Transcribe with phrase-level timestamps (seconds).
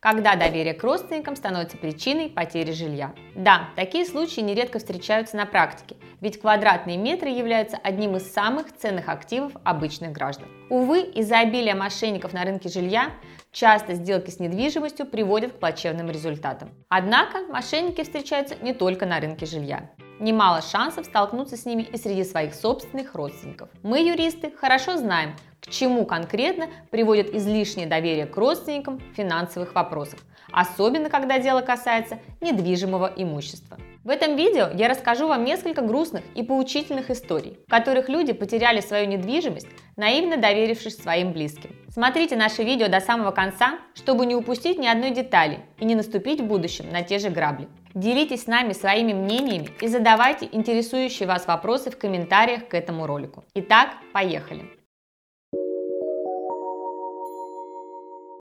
[0.00, 3.16] Когда доверие к родственникам становится причиной потери жилья.
[3.34, 9.08] Да, такие случаи нередко встречаются на практике, ведь квадратные метры являются одним из самых ценных
[9.08, 10.46] активов обычных граждан.
[10.70, 13.10] Увы, из-за обилия мошенников на рынке жилья
[13.50, 16.70] часто сделки с недвижимостью приводят к плачевным результатам.
[16.88, 19.90] Однако мошенники встречаются не только на рынке жилья.
[20.20, 23.68] Немало шансов столкнуться с ними и среди своих собственных родственников.
[23.82, 25.34] Мы, юристы, хорошо знаем,
[25.70, 30.20] чему конкретно приводит излишнее доверие к родственникам в финансовых вопросах,
[30.52, 33.78] особенно когда дело касается недвижимого имущества.
[34.04, 38.80] В этом видео я расскажу вам несколько грустных и поучительных историй, в которых люди потеряли
[38.80, 41.76] свою недвижимость, наивно доверившись своим близким.
[41.90, 46.40] Смотрите наше видео до самого конца, чтобы не упустить ни одной детали и не наступить
[46.40, 47.68] в будущем на те же грабли.
[47.92, 53.44] Делитесь с нами своими мнениями и задавайте интересующие вас вопросы в комментариях к этому ролику.
[53.54, 54.77] Итак, поехали!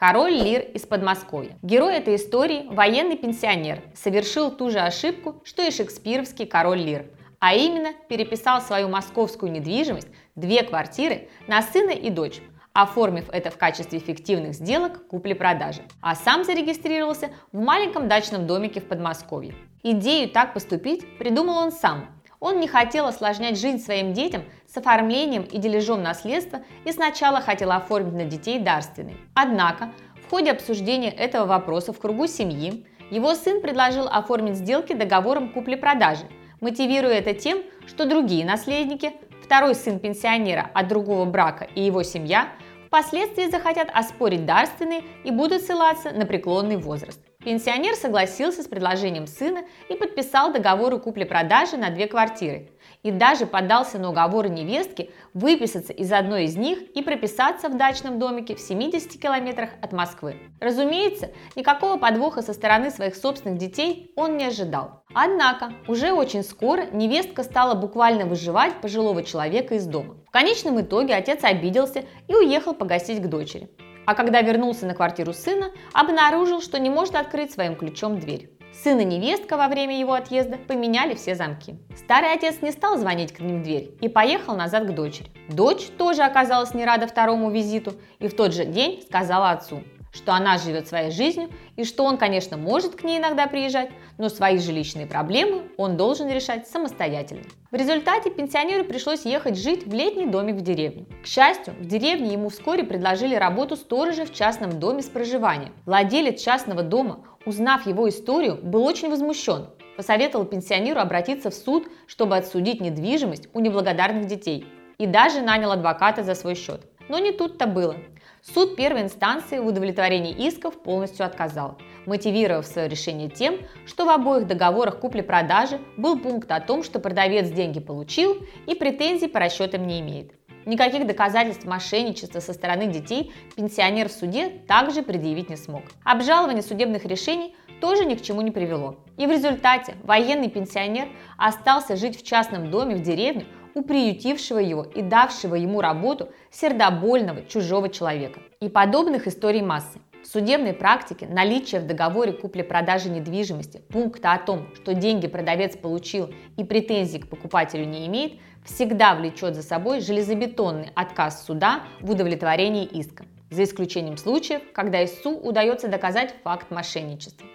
[0.00, 1.58] Король Лир из Подмосковья.
[1.60, 7.04] Герой этой истории– военный пенсионер, совершил ту же ошибку, что и шекспировский король Лир,
[7.38, 12.40] а именно переписал свою московскую недвижимость, две квартиры, на сына и дочь,
[12.72, 18.88] оформив это в качестве фиктивных сделок купли-продажи, а сам зарегистрировался в маленьком дачном домике в
[18.88, 19.54] Подмосковье.
[19.82, 22.06] Идею так поступить придумал он сам.
[22.40, 27.70] Он не хотел осложнять жизнь своим детям с оформлением и дележом наследства и сначала хотел
[27.70, 29.18] оформить на детей дарственный.
[29.34, 29.92] Однако,
[30.26, 36.24] в ходе обсуждения этого вопроса в кругу семьи, его сын предложил оформить сделки договором купли-продажи,
[36.60, 42.48] мотивируя это тем, что другие наследники, второй сын пенсионера от другого брака и его семья
[42.86, 47.20] впоследствии захотят оспорить дарственные и будут ссылаться на преклонный возраст.
[47.42, 52.68] Пенсионер согласился с предложением сына и подписал договор о купле-продаже на две квартиры.
[53.02, 58.18] И даже подался на уговоры невестки выписаться из одной из них и прописаться в дачном
[58.18, 60.36] домике в 70 километрах от Москвы.
[60.60, 65.02] Разумеется, никакого подвоха со стороны своих собственных детей он не ожидал.
[65.14, 70.16] Однако, уже очень скоро невестка стала буквально выживать пожилого человека из дома.
[70.26, 73.70] В конечном итоге отец обиделся и уехал погасить к дочери
[74.06, 78.50] а когда вернулся на квартиру сына, обнаружил, что не может открыть своим ключом дверь.
[78.82, 81.74] Сын и невестка во время его отъезда поменяли все замки.
[81.96, 85.30] Старый отец не стал звонить к ним в дверь и поехал назад к дочери.
[85.48, 89.82] Дочь тоже оказалась не рада второму визиту и в тот же день сказала отцу,
[90.12, 94.28] что она живет своей жизнью и что он, конечно, может к ней иногда приезжать, но
[94.28, 97.44] свои жилищные проблемы он должен решать самостоятельно.
[97.70, 101.06] В результате пенсионеру пришлось ехать жить в летний домик в деревне.
[101.22, 105.72] К счастью, в деревне ему вскоре предложили работу сторожа в частном доме с проживанием.
[105.86, 109.68] Владелец частного дома, узнав его историю, был очень возмущен.
[109.96, 114.66] Посоветовал пенсионеру обратиться в суд, чтобы отсудить недвижимость у неблагодарных детей.
[114.98, 116.82] И даже нанял адвоката за свой счет.
[117.08, 117.96] Но не тут-то было.
[118.42, 124.46] Суд первой инстанции в удовлетворении исков полностью отказал, мотивировав свое решение тем, что в обоих
[124.46, 130.00] договорах купли-продажи был пункт о том, что продавец деньги получил и претензий по расчетам не
[130.00, 130.32] имеет.
[130.64, 135.82] Никаких доказательств мошенничества со стороны детей пенсионер в суде также предъявить не смог.
[136.04, 138.96] Обжалование судебных решений тоже ни к чему не привело.
[139.16, 141.08] И в результате военный пенсионер
[141.38, 147.42] остался жить в частном доме в деревне у приютившего его и давшего ему работу сердобольного
[147.42, 148.40] чужого человека.
[148.60, 150.00] И подобных историй массы.
[150.22, 156.30] В судебной практике наличие в договоре купли-продажи недвижимости пункта о том, что деньги продавец получил
[156.58, 162.84] и претензий к покупателю не имеет, всегда влечет за собой железобетонный отказ суда в удовлетворении
[162.84, 167.46] иска, за исключением случаев, когда истцу удается доказать факт мошенничества.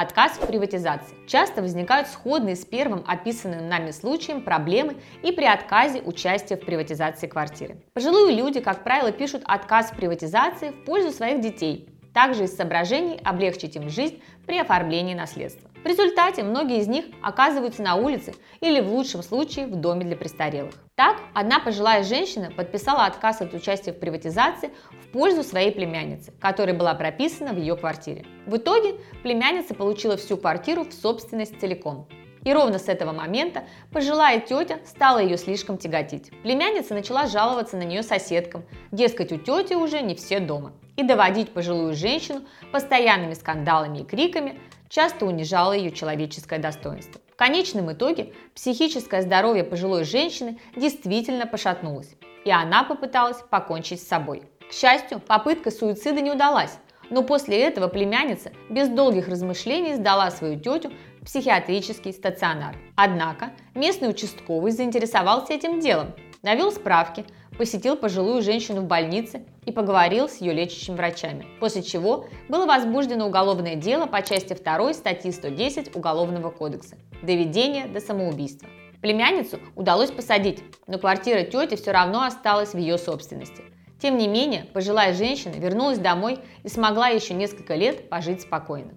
[0.00, 1.16] Отказ в приватизации.
[1.26, 7.26] Часто возникают сходные с первым описанным нами случаем проблемы и при отказе участия в приватизации
[7.26, 7.82] квартиры.
[7.94, 13.20] Пожилые люди, как правило, пишут отказ в приватизации в пользу своих детей, также из соображений
[13.24, 15.67] облегчить им жизнь при оформлении наследства.
[15.84, 20.16] В результате многие из них оказываются на улице или в лучшем случае в доме для
[20.16, 20.74] престарелых.
[20.96, 24.70] Так, одна пожилая женщина подписала отказ от участия в приватизации
[25.04, 28.26] в пользу своей племянницы, которая была прописана в ее квартире.
[28.46, 32.08] В итоге племянница получила всю квартиру в собственность целиком.
[32.44, 36.30] И ровно с этого момента пожилая тетя стала ее слишком тяготить.
[36.42, 40.72] Племянница начала жаловаться на нее соседкам, дескать, у тети уже не все дома.
[40.96, 42.42] И доводить пожилую женщину
[42.72, 50.58] постоянными скандалами и криками часто унижало ее человеческое достоинство конечном итоге психическое здоровье пожилой женщины
[50.76, 52.14] действительно пошатнулось,
[52.44, 54.42] и она попыталась покончить с собой.
[54.68, 56.76] К счастью, попытка суицида не удалась,
[57.10, 60.90] но после этого племянница без долгих размышлений сдала свою тетю
[61.20, 62.76] в психиатрический стационар.
[62.96, 67.24] Однако местный участковый заинтересовался этим делом, навел справки,
[67.58, 73.26] посетил пожилую женщину в больнице и поговорил с ее лечащими врачами, после чего было возбуждено
[73.26, 78.68] уголовное дело по части 2 статьи 110 Уголовного кодекса– доведение до самоубийства.
[79.02, 83.64] Племянницу удалось посадить, но квартира тети все равно осталась в ее собственности.
[84.00, 88.92] Тем не менее, пожилая женщина вернулась домой и смогла еще несколько лет пожить спокойно.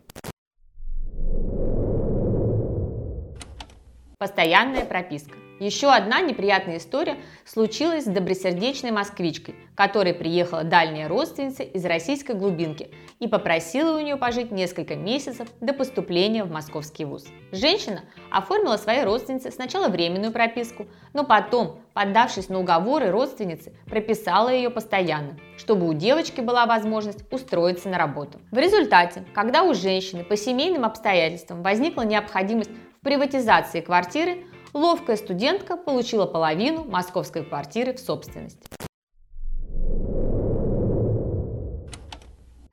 [4.21, 5.35] Постоянная прописка.
[5.59, 12.91] Еще одна неприятная история случилась с добросердечной москвичкой, которой приехала дальняя родственница из российской глубинки
[13.19, 17.25] и попросила у нее пожить несколько месяцев до поступления в московский вуз.
[17.51, 24.69] Женщина оформила своей родственнице сначала временную прописку, но потом, поддавшись на уговоры родственницы, прописала ее
[24.69, 28.39] постоянно, чтобы у девочки была возможность устроиться на работу.
[28.51, 32.69] В результате, когда у женщины по семейным обстоятельствам возникла необходимость
[33.03, 38.62] приватизации квартиры, ловкая студентка получила половину московской квартиры в собственность.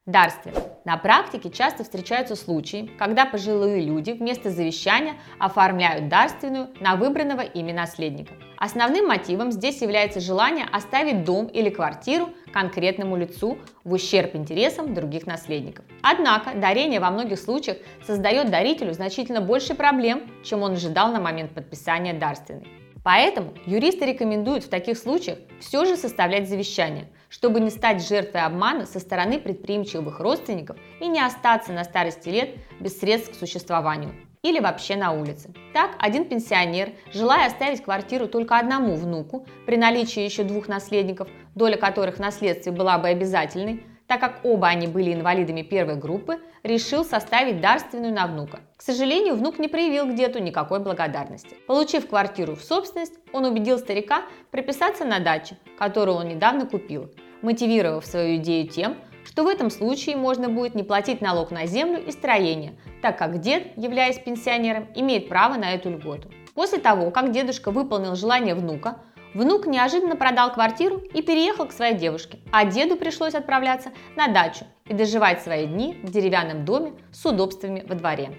[0.05, 0.55] Дарствие.
[0.89, 7.73] На практике часто встречаются случаи, когда пожилые люди вместо завещания оформляют дарственную на выбранного ими
[7.73, 8.33] наследника.
[8.57, 15.27] Основным мотивом здесь является желание оставить дом или квартиру конкретному лицу в ущерб интересам других
[15.27, 15.85] наследников.
[16.01, 17.77] Однако дарение во многих случаях
[18.07, 22.67] создает дарителю значительно больше проблем, чем он ожидал на момент подписания дарственной.
[23.05, 28.87] Поэтому юристы рекомендуют в таких случаях все же составлять завещание, чтобы не стать жертвой обмана
[28.87, 34.61] со стороны предприимчивых родственников и не остаться на старости лет без средств к существованию или
[34.61, 35.53] вообще на улице.
[35.73, 41.77] Так, один пенсионер, желая оставить квартиру только одному внуку, при наличии еще двух наследников, доля
[41.77, 47.05] которых в наследстве была бы обязательной, так как оба они были инвалидами первой группы, решил
[47.05, 48.61] составить дарственную на внука.
[48.77, 51.55] К сожалению, внук не проявил к деду никакой благодарности.
[51.67, 57.13] Получив квартиру в собственность, он убедил старика прописаться на даче, которую он недавно купил,
[57.43, 62.03] мотивировав свою идею тем, что в этом случае можно будет не платить налог на землю
[62.03, 62.73] и строение,
[63.03, 66.31] так как дед, являясь пенсионером, имеет право на эту льготу.
[66.55, 69.03] После того, как дедушка выполнил желание внука,
[69.39, 74.65] Внук неожиданно продал квартиру и переехал к своей девушке, а деду пришлось отправляться на дачу
[74.85, 78.33] и доживать свои дни в деревянном доме с удобствами во дворе.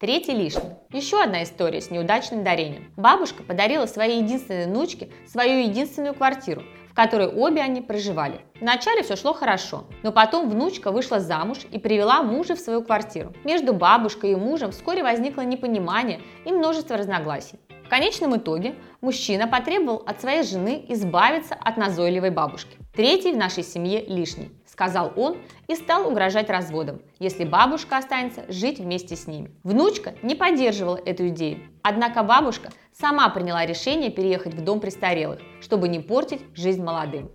[0.00, 0.72] Третий лишний.
[0.90, 2.92] Еще одна история с неудачным дарением.
[2.96, 8.42] Бабушка подарила своей единственной внучке свою единственную квартиру, в которой обе они проживали.
[8.60, 13.32] Вначале все шло хорошо, но потом внучка вышла замуж и привела мужа в свою квартиру.
[13.42, 17.58] Между бабушкой и мужем вскоре возникло непонимание и множество разногласий.
[17.94, 22.76] Конечном итоге мужчина потребовал от своей жены избавиться от назойливой бабушки.
[22.92, 25.36] Третий в нашей семье лишний сказал он
[25.68, 29.52] и стал угрожать разводом, если бабушка останется жить вместе с ними.
[29.62, 35.86] Внучка не поддерживала эту идею, однако бабушка сама приняла решение переехать в дом престарелых, чтобы
[35.86, 37.30] не портить жизнь молодым.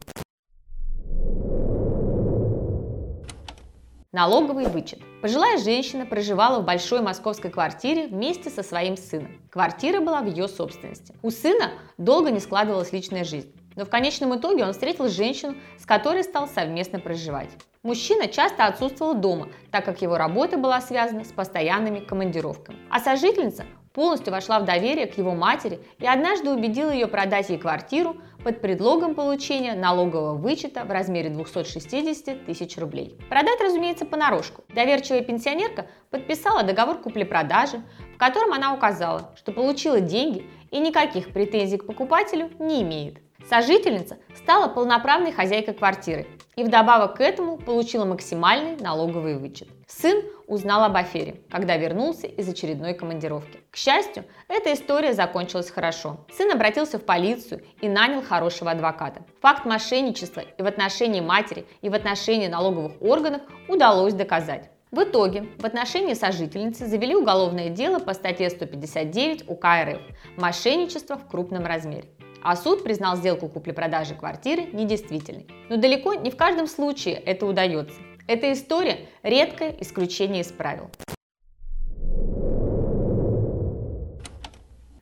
[4.12, 5.00] Налоговый вычет.
[5.21, 9.42] Пожилая женщина проживала в большой московской квартире вместе со своим сыном.
[9.50, 11.13] Квартира была в ее собственности.
[11.21, 13.54] У сына долго не складывалась личная жизнь.
[13.75, 17.50] Но в конечном итоге он встретил женщину, с которой стал совместно проживать.
[17.83, 22.77] Мужчина часто отсутствовал дома, так как его работа была связана с постоянными командировками.
[22.89, 27.58] А сожительница полностью вошла в доверие к его матери и однажды убедила ее продать ей
[27.58, 33.18] квартиру под предлогом получения налогового вычета в размере 260 тысяч рублей.
[33.30, 34.64] Продать, разумеется, понарошку.
[34.69, 37.81] Доверчивая пенсионерка подписала договор купли-продажи,
[38.16, 43.18] в котором она указала, что получила деньги и никаких претензий к покупателю не имеет.
[43.50, 46.28] Сожительница стала полноправной хозяйкой квартиры
[46.59, 49.69] и вдобавок к этому получила максимальный налоговый вычет.
[49.87, 53.59] Сын узнал об афере, когда вернулся из очередной командировки.
[53.71, 56.25] К счастью, эта история закончилась хорошо.
[56.33, 59.21] Сын обратился в полицию и нанял хорошего адвоката.
[59.42, 64.69] Факт мошенничества и в отношении матери, и в отношении налоговых органов удалось доказать.
[64.92, 70.01] В итоге в отношении сожительницы завели уголовное дело по статье 159 УК РФ
[70.35, 72.09] «Мошенничество в крупном размере»
[72.44, 75.48] а суд признал сделку купли-продажи квартиры недействительной.
[75.69, 77.96] Но далеко не в каждом случае это удается.
[78.28, 80.90] Эта история– редкое исключение из правил.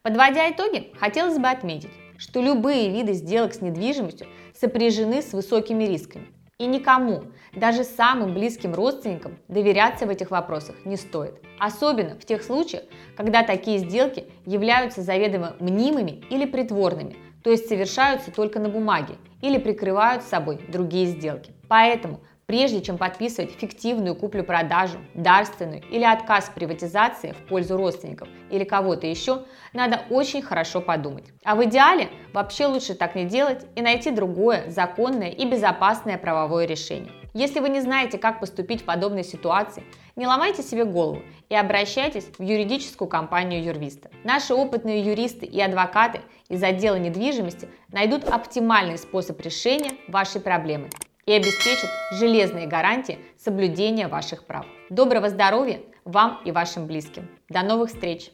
[0.01, 6.27] Подводя итоги, хотелось бы отметить, что любые виды сделок с недвижимостью сопряжены с высокими рисками.
[6.57, 11.35] И никому, даже самым близким родственникам, доверяться в этих вопросах не стоит.
[11.59, 12.83] Особенно в тех случаях,
[13.15, 19.57] когда такие сделки являются заведомо мнимыми или притворными, то есть совершаются только на бумаге или
[19.57, 21.53] прикрывают собой другие сделки.
[21.67, 28.63] Поэтому Прежде чем подписывать фиктивную куплю-продажу, дарственную или отказ в приватизации в пользу родственников или
[28.63, 31.25] кого-то еще, надо очень хорошо подумать.
[31.43, 36.65] А в идеале вообще лучше так не делать и найти другое, законное и безопасное правовое
[36.65, 37.11] решение.
[37.33, 39.83] Если вы не знаете, как поступить в подобной ситуации,
[40.15, 44.09] не ломайте себе голову и обращайтесь в юридическую компанию Юрвиста.
[44.23, 50.89] Наши опытные юристы и адвокаты из отдела недвижимости найдут оптимальный способ решения вашей проблемы
[51.25, 54.65] и обеспечат железные гарантии соблюдения ваших прав.
[54.89, 57.27] Доброго здоровья вам и вашим близким.
[57.49, 58.31] До новых встреч!